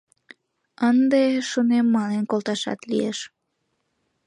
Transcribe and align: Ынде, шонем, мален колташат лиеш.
Ынде, 0.89 1.23
шонем, 1.49 1.85
мален 1.95 2.23
колташат 2.31 2.79
лиеш. 2.89 3.19